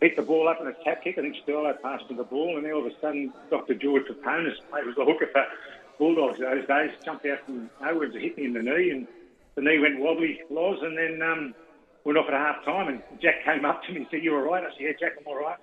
picked 0.00 0.16
the 0.16 0.22
ball 0.22 0.48
up 0.48 0.60
in 0.60 0.66
a 0.66 0.74
tap 0.84 1.02
kick. 1.02 1.18
I 1.18 1.22
think 1.22 1.36
Sterlo 1.46 1.74
passed 1.82 2.08
me 2.10 2.16
the 2.16 2.24
ball, 2.24 2.56
and 2.56 2.64
then 2.64 2.72
all 2.72 2.86
of 2.86 2.92
a 2.92 3.00
sudden, 3.00 3.32
Dr. 3.50 3.74
George 3.74 4.04
Peponis, 4.04 4.54
mate, 4.72 4.86
was 4.86 4.94
the 4.96 5.04
hooker 5.04 5.28
for 5.32 5.44
Bulldogs 5.98 6.38
those 6.38 6.66
days, 6.66 6.90
jumped 7.04 7.26
out 7.26 7.44
from 7.44 7.70
nowhere 7.80 8.04
and 8.04 8.14
hit 8.14 8.36
me 8.36 8.44
in 8.44 8.52
the 8.52 8.62
knee, 8.62 8.90
and 8.90 9.06
the 9.56 9.62
knee 9.62 9.78
went 9.78 9.98
wobbly, 9.98 10.40
Loz, 10.50 10.78
and 10.82 10.96
then 10.96 11.20
um, 11.22 11.54
went 12.04 12.16
off 12.16 12.28
at 12.28 12.34
half 12.34 12.64
time. 12.64 12.88
And 12.88 13.02
Jack 13.20 13.44
came 13.44 13.64
up 13.64 13.82
to 13.84 13.92
me 13.92 13.98
and 13.98 14.06
said, 14.10 14.22
"You 14.22 14.36
all 14.36 14.42
right?" 14.42 14.62
I 14.62 14.70
said, 14.70 14.80
"Yeah, 14.80 14.92
Jack, 15.00 15.12
I'm 15.18 15.26
all 15.26 15.40
right." 15.40 15.58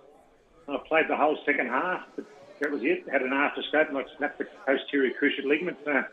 And 0.68 0.78
I 0.78 0.80
played 0.88 1.06
the 1.08 1.16
whole 1.16 1.38
second 1.46 1.68
half, 1.68 2.02
but 2.16 2.26
that 2.60 2.72
was 2.72 2.82
it. 2.84 3.08
Had 3.10 3.22
an 3.22 3.34
after 3.34 3.62
and 3.72 3.98
I 3.98 4.04
snapped 4.18 4.40
the 4.40 4.48
posterior 4.66 5.14
cruciate 5.20 5.46
ligament. 5.46 5.78
Uh, 5.88 6.04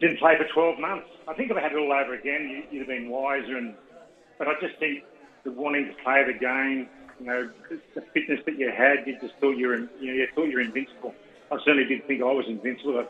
didn't 0.00 0.18
play 0.18 0.36
for 0.36 0.44
12 0.52 0.78
months. 0.78 1.08
I 1.26 1.34
think 1.34 1.50
if 1.50 1.56
I 1.56 1.60
had 1.60 1.72
it 1.72 1.78
all 1.78 1.92
over 1.92 2.14
again, 2.14 2.64
you'd 2.70 2.80
have 2.80 2.88
been 2.88 3.10
wiser. 3.10 3.56
And 3.56 3.74
but 4.38 4.48
I 4.48 4.52
just 4.60 4.78
think 4.78 5.02
the 5.44 5.50
wanting 5.50 5.86
to 5.86 6.02
play 6.04 6.24
the 6.24 6.38
game, 6.38 6.88
you 7.20 7.26
know, 7.26 7.50
the 7.94 8.00
fitness 8.12 8.40
that 8.46 8.58
you 8.58 8.70
had, 8.70 9.06
you 9.06 9.18
just 9.20 9.34
thought 9.36 9.56
you 9.56 9.68
were, 9.68 9.76
you 10.00 10.06
know, 10.06 10.12
you 10.12 10.28
thought 10.34 10.44
you 10.44 10.54
were 10.54 10.60
invincible. 10.60 11.14
I 11.50 11.58
certainly 11.64 11.84
didn't 11.84 12.06
think 12.06 12.22
I 12.22 12.32
was 12.32 12.46
invincible. 12.46 13.06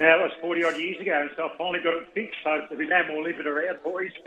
Now, 0.00 0.16
that 0.16 0.22
was 0.22 0.32
40 0.40 0.64
odd 0.64 0.78
years 0.78 1.00
ago, 1.00 1.20
and 1.20 1.30
so 1.36 1.46
I 1.46 1.56
finally 1.58 1.80
got 1.82 1.94
it 1.94 2.08
fixed. 2.14 2.38
So 2.44 2.50
there'll 2.68 2.76
be 2.76 2.86
no 2.86 3.06
more 3.08 3.22
living 3.22 3.46
around, 3.46 3.82
boys. 3.82 4.12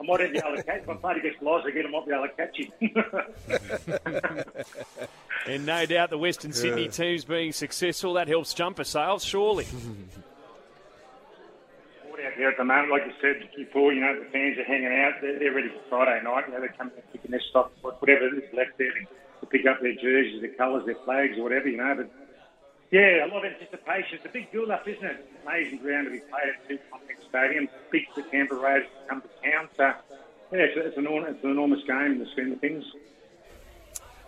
I 0.00 0.04
might 0.04 0.32
be 0.32 0.38
able 0.38 0.56
to 0.56 0.62
catch 0.62 0.82
If 0.82 0.88
I 0.88 0.94
play 0.94 1.14
against 1.16 1.42
Loz 1.42 1.64
again, 1.64 1.86
I 1.86 1.90
might 1.90 2.06
be 2.06 2.12
able 2.12 2.28
to 2.28 2.34
catch 2.36 2.56
him. 4.14 4.44
and 5.46 5.66
no 5.66 5.86
doubt 5.86 6.10
the 6.10 6.18
Western 6.18 6.52
Sydney 6.52 6.84
yeah. 6.84 6.90
team's 6.90 7.24
being 7.24 7.52
successful. 7.52 8.12
That 8.14 8.28
helps 8.28 8.54
jumper 8.54 8.84
sales, 8.84 9.24
surely. 9.24 9.66
out 12.38 12.46
there 12.46 12.50
at 12.50 12.56
the 12.56 12.64
moment, 12.64 12.90
like 12.90 13.02
you 13.02 13.14
said 13.20 13.42
before, 13.56 13.92
you 13.92 14.00
know, 14.00 14.14
the 14.14 14.30
fans 14.30 14.58
are 14.58 14.64
hanging 14.64 14.94
out. 14.94 15.18
They're, 15.20 15.38
they're 15.38 15.52
ready 15.52 15.68
for 15.68 15.82
Friday 15.90 16.22
night. 16.22 16.46
You 16.46 16.54
know, 16.54 16.60
they're 16.60 16.74
coming 16.78 16.94
and 16.94 17.12
picking 17.12 17.30
their 17.30 17.42
stock, 17.50 17.72
whatever 17.82 18.30
is 18.30 18.46
left 18.54 18.78
there, 18.78 18.94
to 18.94 19.46
pick 19.46 19.66
up 19.66 19.80
their 19.82 19.94
jerseys, 19.94 20.40
their 20.40 20.54
colours, 20.54 20.86
their 20.86 20.98
flags, 21.04 21.36
or 21.36 21.42
whatever, 21.42 21.68
you 21.68 21.78
know. 21.78 21.94
But 21.96 22.10
yeah, 22.90 23.26
a 23.26 23.28
lot 23.28 23.44
of 23.44 23.52
anticipation. 23.52 24.22
It's 24.22 24.26
a 24.26 24.30
big 24.30 24.52
build-up, 24.52 24.86
isn't 24.86 25.04
it? 25.04 25.26
Amazing 25.42 25.78
ground 25.82 26.06
to 26.06 26.12
be 26.14 26.22
played 26.30 26.54
at 26.54 26.68
two 26.68 26.78
complex 26.90 27.18
stadiums. 27.26 27.68
Big 27.90 28.06
for 28.14 28.22
Canberra 28.22 28.62
Raiders 28.62 28.88
to 28.88 29.08
come 29.08 29.20
to 29.22 29.30
town. 29.42 29.68
So, 29.74 29.82
yeah, 30.54 30.70
it's, 30.70 30.78
it's, 30.78 30.96
an, 30.96 31.06
it's 31.10 31.42
an 31.42 31.50
enormous 31.50 31.82
game 31.86 32.12
in 32.12 32.18
the 32.22 32.30
scheme 32.32 32.52
of 32.52 32.60
things. 32.60 32.84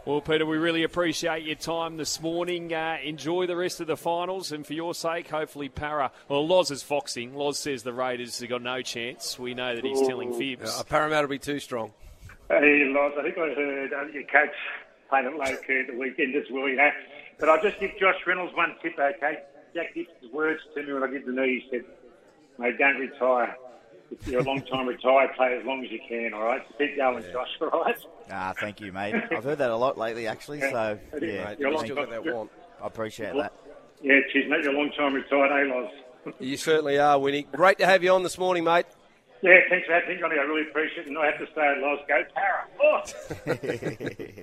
Well, 0.06 0.22
Peter, 0.22 0.46
we 0.46 0.56
really 0.56 0.82
appreciate 0.82 1.44
your 1.44 1.56
time 1.56 1.98
this 1.98 2.22
morning. 2.22 2.72
Uh, 2.72 2.96
enjoy 3.04 3.46
the 3.46 3.54
rest 3.54 3.80
of 3.82 3.86
the 3.86 3.98
finals, 3.98 4.50
and 4.50 4.66
for 4.66 4.72
your 4.72 4.94
sake, 4.94 5.28
hopefully 5.28 5.68
Parra. 5.68 6.10
Well, 6.26 6.46
Loz 6.46 6.70
is 6.70 6.82
foxing. 6.82 7.34
Loz 7.34 7.58
says 7.58 7.82
the 7.82 7.92
Raiders 7.92 8.40
have 8.40 8.48
got 8.48 8.62
no 8.62 8.80
chance. 8.80 9.38
We 9.38 9.52
know 9.52 9.74
that 9.74 9.84
he's 9.84 10.00
Ooh. 10.00 10.06
telling 10.08 10.32
fibs. 10.32 10.80
Uh, 10.80 10.84
Parramatta 10.84 11.26
will 11.26 11.32
be 11.32 11.38
too 11.38 11.60
strong. 11.60 11.92
Hey, 12.48 12.84
Loz, 12.86 13.12
I 13.18 13.22
think 13.24 13.36
I 13.36 13.52
heard 13.52 13.92
uh, 13.92 14.06
your 14.06 14.22
coach 14.22 14.54
playing 15.10 15.26
at 15.26 15.34
low 15.34 15.56
key 15.66 15.80
at 15.80 15.92
the 15.92 15.98
weekend 15.98 16.34
as 16.34 16.44
well, 16.50 16.66
you 16.66 16.76
know. 16.76 16.90
But 17.38 17.50
I'll 17.50 17.62
just 17.62 17.78
give 17.78 17.90
Josh 18.00 18.16
Reynolds 18.26 18.56
one 18.56 18.76
tip, 18.82 18.98
okay? 18.98 19.40
Jack 19.74 19.94
Gibson's 19.94 20.32
words 20.32 20.60
to 20.74 20.82
me 20.82 20.94
when 20.94 21.02
I 21.02 21.08
did 21.08 21.26
the 21.26 21.32
knee. 21.32 21.62
He 21.62 21.70
said, 21.70 21.84
mate, 22.58 22.78
don't 22.78 22.96
retire. 22.96 23.54
If 24.10 24.26
you're 24.26 24.40
a 24.40 24.44
long 24.44 24.62
time 24.62 24.86
retired, 24.88 25.30
play 25.36 25.56
as 25.58 25.64
long 25.64 25.84
as 25.84 25.90
you 25.90 26.00
can, 26.06 26.34
all 26.34 26.42
right? 26.42 26.62
So 26.68 26.74
keep 26.78 26.96
going, 26.96 27.22
yeah. 27.24 27.32
Josh, 27.32 27.48
all 27.60 27.82
right? 27.82 27.96
Ah, 28.30 28.52
thank 28.58 28.80
you, 28.80 28.92
mate. 28.92 29.14
I've 29.14 29.44
heard 29.44 29.58
that 29.58 29.70
a 29.70 29.76
lot 29.76 29.96
lately, 29.96 30.26
actually, 30.26 30.60
so, 30.60 30.98
yeah. 31.20 31.44
Mate, 31.44 31.58
you're 31.58 31.78
still 31.78 31.96
got 31.96 32.10
that 32.10 32.24
one. 32.24 32.48
I 32.82 32.86
appreciate 32.86 33.34
that. 33.34 33.52
Yeah, 34.02 34.20
cheers, 34.32 34.50
mate. 34.50 34.64
You're 34.64 34.74
a 34.74 34.78
long 34.78 34.90
time 34.92 35.14
retired, 35.14 35.68
eh, 35.68 35.74
Loz? 35.74 36.34
you 36.38 36.56
certainly 36.56 36.98
are, 36.98 37.18
Winnie. 37.18 37.42
Great 37.52 37.78
to 37.78 37.86
have 37.86 38.02
you 38.02 38.12
on 38.12 38.22
this 38.22 38.38
morning, 38.38 38.64
mate. 38.64 38.86
Yeah, 39.42 39.58
thanks 39.70 39.86
for 39.86 39.94
having 39.94 40.10
me. 40.10 40.20
Johnny. 40.20 40.36
I 40.38 40.42
really 40.42 40.68
appreciate 40.68 41.06
it. 41.06 41.08
And 41.08 41.18
I 41.18 41.26
have 41.26 41.38
to 41.38 41.46
say, 41.54 41.74
Loz, 41.80 41.98
go 42.06 42.22
Parra. 42.34 42.66
Oh! 42.82 44.42